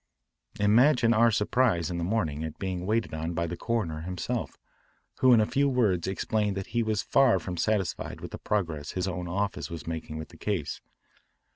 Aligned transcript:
Imagine 0.59 1.13
our 1.13 1.29
surprise 1.29 1.91
in 1.91 1.99
the 1.99 2.03
morning 2.03 2.43
at 2.43 2.57
being 2.57 2.87
waited 2.87 3.13
on 3.13 3.33
by 3.35 3.45
the 3.45 3.55
coroner 3.55 4.01
himself, 4.01 4.57
who 5.19 5.31
in 5.31 5.39
a 5.39 5.45
few 5.45 5.69
words 5.69 6.07
explained 6.07 6.57
that 6.57 6.65
he 6.73 6.81
was 6.81 7.03
far 7.03 7.37
from 7.37 7.55
satisfied 7.55 8.19
with 8.19 8.31
the 8.31 8.39
progress 8.39 8.93
his 8.93 9.07
own 9.07 9.27
office 9.27 9.69
was 9.69 9.85
making 9.85 10.17
with 10.17 10.29
the 10.29 10.37
case. 10.37 10.81